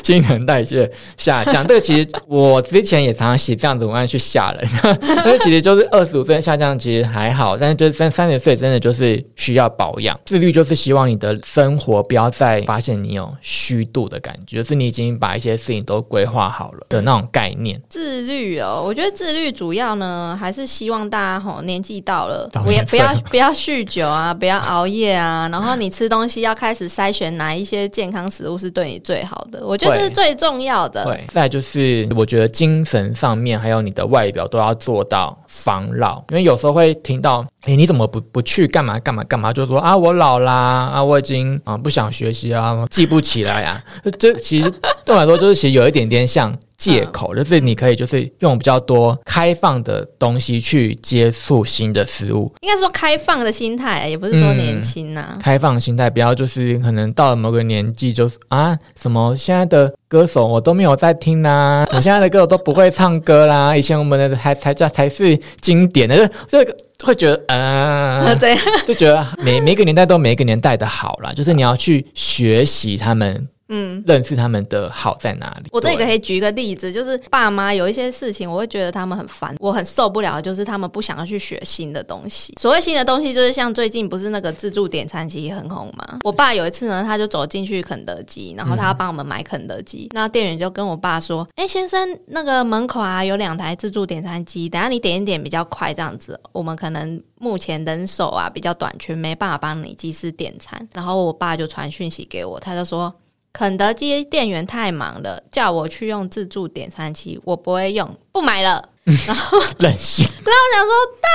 [0.05, 4.69] 新陈代谢下降，这个其实我之前也常常写这样子文案去吓人，
[5.03, 10.19] 但是其实就是二十五岁下降其实还好，但是就是三三十岁真的就是需要保养。
[10.27, 17.81] 自律就是希望你的生活不要再发现你有虚度的感觉，就是你已经把一些事情都规划好了的那种概念。
[17.89, 31.05] 自律哦，我觉得自律主要呢，还是希望大家吼年纪到了早，不要不要 不要酗酒啊，不要熬夜啊，然后你吃东西要开始筛选哪一些健康食物是对你最好的，我觉得这是最重要的。
[31.05, 39.53] 对，再来就是我觉得精神上面还有你的外表都要做到防老，因为有时候会听到，诶，你怎么不不去干嘛干嘛干嘛？
[39.53, 40.53] 就说啊，我老啦，
[40.93, 43.81] 啊，我已经啊不想学习啊，记不起来啊。
[44.19, 44.69] 这其实
[45.05, 46.53] 对我来说，就是其实有一点点像。
[46.77, 66.73] 借口就是你可以就是用比较多开放的东西去接触新的事物，应该说开放的心态，也不是说年轻呐、开放心态，不要就是可能到了某个年纪就啊什么现在的歌手我都没有在听啦、我现在的歌手都不会唱歌啦，以前我们的才才叫才是经典的，就就
[67.05, 74.03] 会觉得呃， 对，就觉得每每个年代都有每一个年代的好啦，就是你要去学习他们，嗯。
[74.07, 75.71] 认识他们的好在哪里。
[75.73, 82.55] 我这里可以举一个例子，就是爸妈有一些事情，我会觉得他们很烦，我很受不了，就是他们不想要去学新的东西。
[82.61, 86.19] 所谓新的东西，就是像最近不是那个自助点餐机很红吗？
[86.25, 103.13] 我爸有一次呢，他就走进去肯德基，然后他要帮我们买肯德基，那店员就跟我爸说：“哎、先生，那个门口啊有两台自助点餐机，等下你点一点比较快，这样子我们可能目前人手啊比较短缺，没办法帮你及时点餐。”然后我爸就传讯息给我，他就说。
[103.55, 108.91] 肯德基店员太忙了，叫我去用自助点餐器，我不会用，不买了。
[109.05, 111.29] 然后任性，我想说，到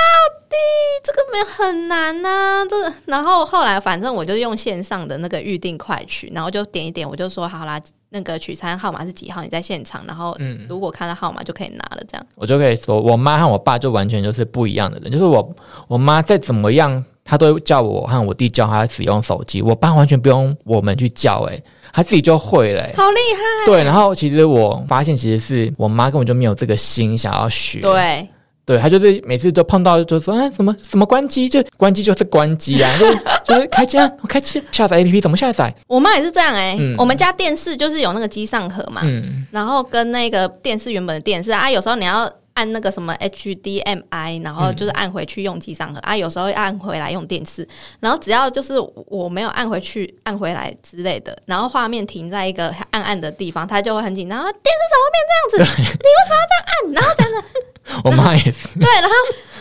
[0.50, 0.56] 底
[1.04, 2.92] 这个没有很难呐、这个。
[3.06, 7.80] 然后后来反正我就用线上的那个预定快取，然后就点一点，我就说好啦，
[8.10, 9.40] 那个取餐号码是几号？
[9.42, 12.26] 你在现场，然后嗯如果看到号码就可以拿了，这样。
[12.34, 15.10] 我就可以说，我妈和我爸就完全就是不一样的人。
[15.10, 15.56] 就是我
[15.86, 22.94] 我妈再怎么样，她都叫我和我弟叫她使用手机，我爸完全不用我们去叫、欸，他自己就会了、欸。
[22.96, 23.66] 好厉害！
[23.66, 27.80] 对，然后其实我发现，其实是我妈根本就没有这个心想要学。
[27.80, 28.28] 对，
[28.64, 35.74] 对他就是每次都碰到就说啊什么什么关机，就关机就是关机啊， 就是就是开机啊，我开机下载 A P P 怎么下载？
[35.88, 47.66] 我妈也是这样哎、嗯我们家电视就是有那个机上盒嘛，嗯，然后跟那个电视原本的电视啊，有时候你要按那个什么 HDMI，然后就是按回去用机上盒、啊，有时候按回来用电视，
[48.00, 48.74] 然后只要就是
[49.06, 55.82] 我没有按回去、按回来之类的，然后画面停在一个暗暗的地方，他就会很紧张，说电视怎么变这样子？
[55.92, 56.92] 你为什么要这样按？
[56.92, 59.14] 然后这样子， 我妈也是，对，然后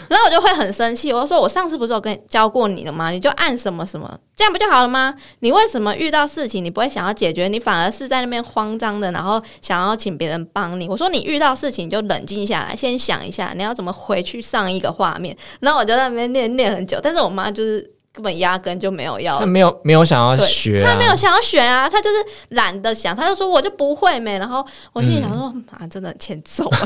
[0.09, 3.11] 然后我就会很生气，我说我上次不是有跟教过你的吗？
[3.11, 5.13] 你就按什么什么，这样不就好了吗？
[5.39, 10.89] 你为什么遇到事情你不会想要解决，你反而是在那边慌张的，然后想要请别人帮你？
[10.89, 15.37] 我说你遇到事情就冷静下来，先想一下你要怎么回去上一个画面。
[15.59, 22.15] 然后我就在那边念念很久，但是我妈就是根本压根就没有要他没有没有想要学、啊，他没有想要学啊，他就是
[22.49, 24.37] 懒得想，他就说我就不会没。
[24.39, 26.79] 然后我心里想说，啊，真的欠揍、啊。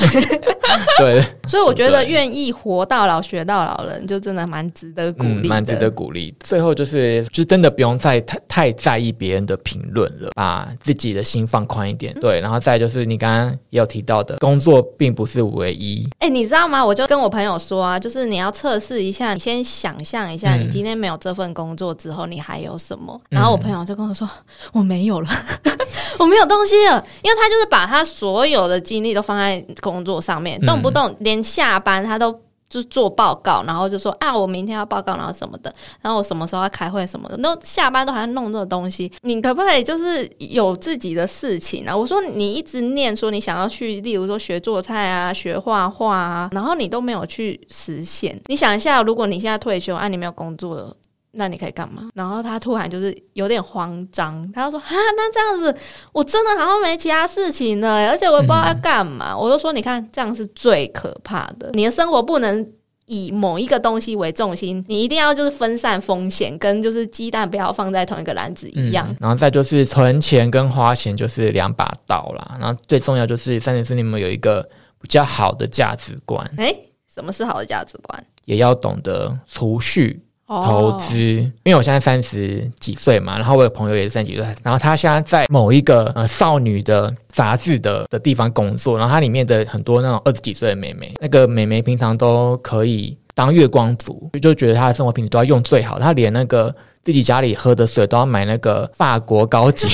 [0.97, 5.49] 对，所以我觉得愿意活到老学到老的人，就真的蛮值得鼓嗯，励的。
[5.49, 6.33] 蛮值得鼓励。
[6.41, 12.13] 最后就是，就真的不用再太太在意别人的评论了，把自己的心放宽一点。
[12.19, 16.07] 对，然后再就是你刚刚也有提到的，工作并不是唯一。
[16.19, 16.83] 哎、你知道吗？
[16.83, 23.19] 我就跟我朋友说啊，就是你要测试一下，你先想象一下，嗯你今天没有这份工作之后，你还有什么？
[23.29, 24.29] 然后我朋友就跟我说，
[24.71, 25.29] 我没有了，
[26.19, 32.39] 我没有东西了，因为他就是把他所有的精力都放在工作上面，嗯动不动连下班他都。
[32.69, 41.95] 就做报告，然后就说啊，我明天要报告，然后什么的，然后我什么时候要开会什么的，那下班都还要弄这个东西，你可不可以就是有自己的事情啊？
[41.95, 48.35] 我说你一直念说你想要去，例如说学做菜啊，学画画啊，然后你都没有去实现。
[48.47, 50.97] 你想一下，如果你现在退休啊，你没有工作了。
[51.35, 52.09] 那你可以干嘛？
[52.13, 55.75] 然后他突然就是有点慌张，他就说：“啊，那这样子，
[56.11, 59.35] 我真的好像没其他事情了，而且我也不知道要干嘛。
[59.35, 61.71] 我就说：“你看，这样是最可怕的。
[61.73, 62.71] 你的生活不能
[63.07, 69.07] 以某一个东西为重心，你一定要就是分散风险，跟就是鸡蛋不要放在同一个篮子一样。
[69.09, 72.57] 嗯然后再就是存钱跟花钱就是两把刀啦。
[72.59, 74.61] 然后最重要就是三点四，你们有一个
[75.01, 78.23] 比较好的价值观，诶，什么是好的价值观？
[78.45, 80.23] 也要懂得储蓄。
[80.65, 96.73] 投哦资，因为我现在三十几岁嘛，然后我有朋友也是三十几岁，然后他现在在某一个呃少女的杂志的的地方工作，然后它里面的很多那种二十几岁的妹妹，那个妹妹平常都可以当月光族，就就觉得她的生活品质都要用最好，她连那个
[97.03, 99.87] 自己家里喝的水都要买那个法国高级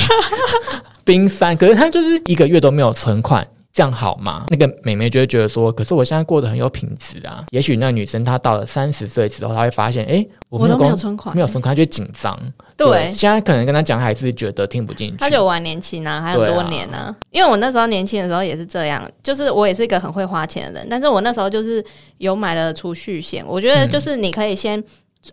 [1.06, 3.48] 冰山，可是她就是一个月都没有存款。
[3.80, 4.44] 这样好吗？
[4.50, 7.46] 那个美眉就会觉得说，可是我现在过得很有品质啊。
[7.52, 12.38] 也许那女生她到了三十岁之后，她会发现，哎、我都没有存款没有存款，她就紧张。
[12.76, 15.16] 对现在可能跟她讲，还是觉得听不进去。
[15.16, 21.82] 他就玩年轻啊，还很多年呢、因为我那时候年轻的时候也是这样，就是我也是一个很会花钱的人，但是我那时候就是
[22.18, 23.42] 有买了储蓄险。
[23.48, 24.84] 我觉得就是你可以先、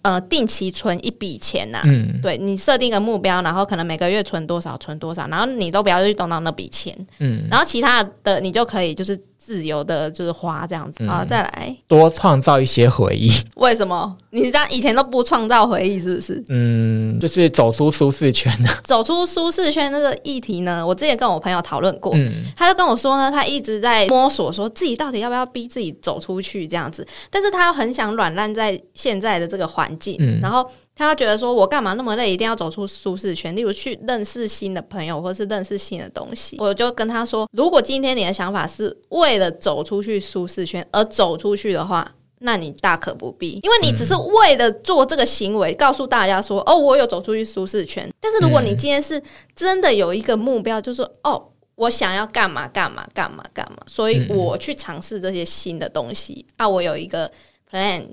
[0.03, 2.21] 呃定期存一笔钱呐、嗯。
[2.23, 10.99] 对你设定一个目标，然后可能每个月存多少，存多少，然后你都不要去动到那笔钱，嗯，然后其他的你就可以就是自由的，就是花这样子。
[11.01, 13.31] 嗯，再来，多创造一些回忆。
[13.57, 16.45] 为什么你这样以前都不创造回忆，是不是？
[16.49, 18.69] 嗯，就是走出舒适圈的。
[18.85, 36.57] 走出舒适圈那个议题呢，我之前跟我朋友讨论过，嗯他就跟我说呢，他一直在摸索，说自己到底要不要逼自己走出去这样子，但是他又很想软烂在现在的这个环境，嗯然后他觉得说，我干嘛那么累，一定要走出舒适圈，例如去认识新的朋友，或是认识新的东西。
[36.59, 42.11] 我就跟他说，如果今天你的想法是为了走出去舒适圈而走出去的话。
[42.41, 48.07] 那你大可不必，因为你只是为了做这个行为，告诉大家说，哦，我有走出去舒适圈。
[48.21, 49.21] 但是如果你今天是
[49.57, 51.43] 真的有一个目标，就是说哦，
[51.77, 57.29] 我想要干嘛干嘛干嘛干嘛，所以我去尝试这些新的东西啊，我有一个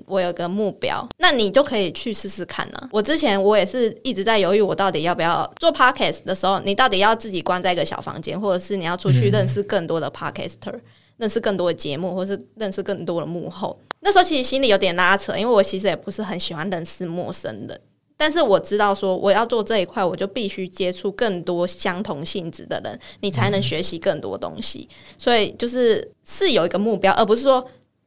[0.06, 10.74] 我有个目标，那你就可以去试试看呢、我之前我也是一直在犹豫，我到底要不要做 podcast 的时候，你到底要自己关在一个小房间，或者是你要出去认识更多的 podcaster，、
[11.16, 13.78] 认识更多的节目，或是认识更多的幕后。
[14.00, 17.80] 那时候其实心里有点拉扯，因为我其实也不是很喜欢认识陌生人。
[18.16, 24.88] 但是我知道，说我要做这一块，我就必须接触更多相同性质的人，你才能学习更多东西。
[25.18, 27.66] 所以就是是有一个目标，而不是说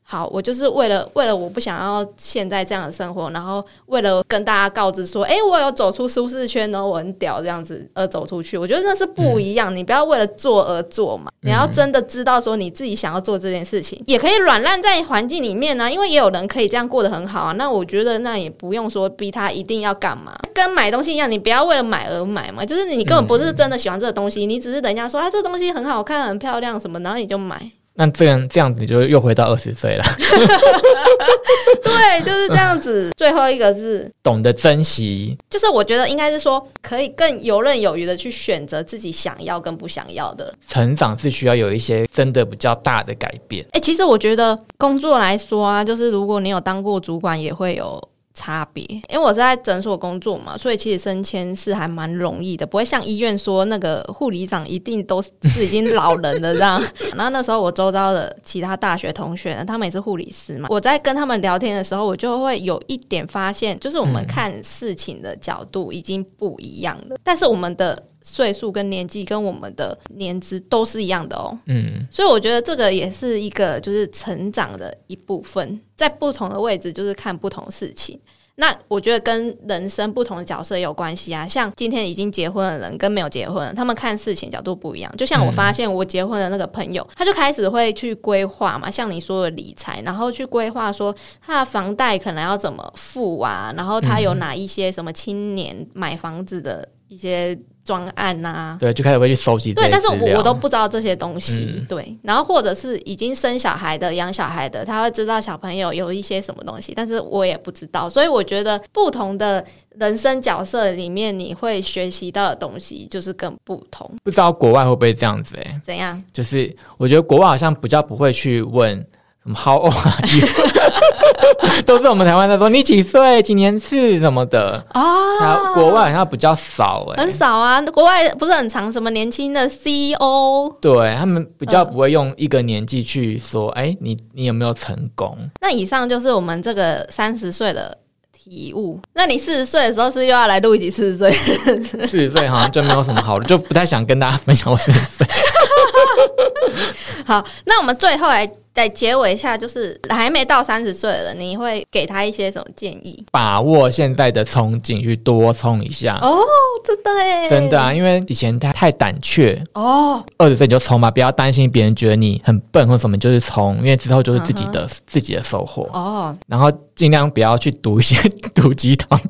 [0.10, 8.58] 好，我就是为了为了我不想要现在这样的生活，然后为了跟大家告知说，诶，我有走出舒适圈哦，我很屌这样子而走出去。
[8.58, 17.52] 我觉得那是不一样，你不要为了做而做嘛，你要真的知道说你自己想要做这件事情，也可以软烂在环境里面呢、因为也有人可以这样过得很好啊。
[17.52, 27.70] 那我觉得那也不用说逼他一定要干嘛，跟买东西一样，你不要为了买而买嘛，就是你根本不是真的喜欢这个东西，你只是人家说啊这东西很好看、很漂亮什么，然后你就买。
[28.00, 30.04] 那这样这样子你就又回到二十岁了，
[31.84, 33.10] 对，就是这样子。
[33.18, 40.54] 最后一个是懂得珍惜，就是我觉得应该是说，可以更游刃有余的去选择自己想要跟不想要的。
[40.68, 43.66] 成长是需要有一些真的比较大的改变。
[43.72, 48.02] 哎、其实我觉得工作来说啊，就是如果你有当过主管，也会有。
[48.38, 55.32] 差别，因为我是在诊所工作嘛，所以其实升迁是还蛮容易的，不会像医院说那个护理长一定都是
[55.66, 56.80] 已经老人了这样。
[57.16, 67.98] 然后那时候我周遭的其他大学同学呢，他们也是护理师嘛，我在跟他们聊天的时候，我就会有一点发现，就是我们看事情的角度已经不一样了，但是我们的。
[68.30, 78.20] 岁数跟年纪跟我们的年资都是一样的哦，嗯，所以我觉得这个也是一个就是成长的一部分，在不同的位置就是看不同事情。
[78.60, 85.16] 那我觉得跟人生不同的角色也有关系啊，像今天已经结婚的人跟没有结婚，他们看事情角度不一样。
[85.16, 97.58] 就像我发现我结婚的那个朋友，他就开始会去规划嘛，像你说的理财，然后去规划说他的房贷可能要怎么付啊，然后他有哪一些什么青年买房子的一些。
[97.88, 99.74] 专案呐，对，就开始会去收集。
[99.74, 101.86] 对，但是我我都不知道这些东西。
[101.88, 108.10] 对，然后或者是已经生小孩的、养小孩的，他会知道小朋友有一些什么东西，但是我也不知道。
[108.10, 109.66] 所以我觉得不同的
[109.96, 114.12] 人生角色里面，你会学习到的东西就是更不同。
[114.22, 115.56] 不知道国外会不会这样子？
[115.64, 116.22] 哎，怎样？
[116.34, 119.08] 就是我觉得国外好像比较不会去问。
[119.56, 120.48] How old are you？
[121.86, 125.74] 都是我们台湾在说你几岁、几年次什么的啊。
[125.74, 127.82] 国外好像比较少哎，很少啊。
[127.82, 135.38] 国外不是很长，什么年轻的 CEO，对他们比较不会用一个年纪去说，哎，你你有没有成功？
[135.62, 137.98] 那以上就是我们这个三十岁的
[138.34, 139.00] 体悟。
[139.14, 141.32] 那你四十岁的时候是又要来录一集四十岁？
[141.32, 145.28] 四十岁好像就没有什么好的，就不太想跟大家分享我四十岁。
[147.26, 148.50] 好，那我们最后来。
[148.78, 153.26] 在结尾下，就是还没到三十岁了，你会给他一些什么建议？
[153.32, 156.20] 把握现在的憧憬，去多冲一下。
[156.22, 156.38] 哦，
[156.86, 166.38] 真的哎，真的啊，因为以前他太胆怯哦，二十岁你就冲吧，不要担心别人觉得你很笨或什么，就是冲，因为之后就是自己的自己的收获哦。
[166.46, 168.16] 然后尽量不要去读一些
[168.54, 169.20] 毒鸡汤。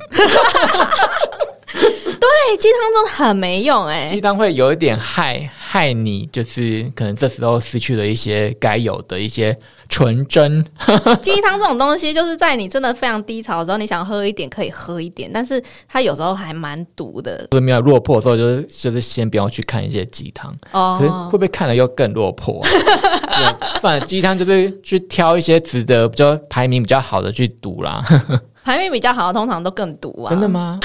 [2.47, 9.57] 对，鸡汤真的很没用哎，鸡汤会有一点害害你，就是可能这时候失去了一些该有的一些
[9.89, 10.63] 纯真。
[11.21, 17.45] 鸡汤这种东西，就是在你真的非常低潮的时候，你想喝一点可以喝一点，但是它有时候还蛮毒的。
[17.51, 22.61] 就是没有落魄的时候，就是就是先不要去看一些鸡汤哦，会不会看了又更落魄？
[23.81, 28.01] 反正鸡汤就是去挑一些值得比较排名比较好的去读啦。
[28.63, 30.29] 排名比较好的通常都更毒啊？
[30.29, 30.79] 真的吗？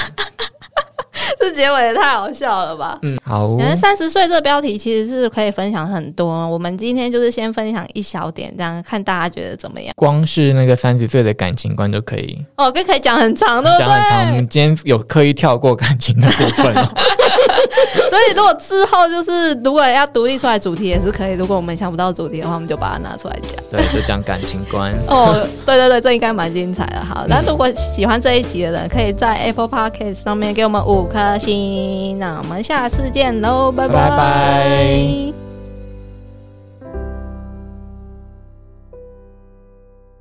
[1.39, 2.97] 这结尾也太好笑了吧！
[3.03, 3.55] 嗯，好。
[3.57, 6.47] 可能三十岁这个标题其实是可以分享很多。
[6.47, 9.93] 我们今天就是先分享一小点，这样看大家觉得怎么样？
[9.95, 13.85] 光是那个三十岁的感情观就可以哦，跟可以讲很长，对不对？
[13.85, 14.29] 讲很长。
[14.31, 16.73] 我们今天有刻意跳过感情的部分，
[18.09, 21.33] 所以如果之后就是如果要独立出来主题也是可以。
[21.33, 23.61] 如果我们想不到主题的话，我们就把它拿出来讲。
[23.71, 24.93] 对，就讲感情观。
[25.07, 25.33] 哦，
[25.65, 27.03] 对对对，这应该蛮精彩的。
[27.03, 32.17] 好，那如果喜欢这一集的人，可以在 Apple Podcast 上面给我们五五颗星。
[32.17, 35.42] 那我们下次见喽，拜拜。